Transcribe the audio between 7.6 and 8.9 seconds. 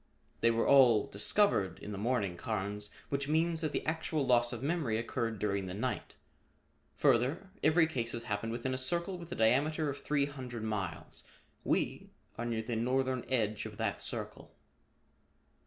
every case has happened within a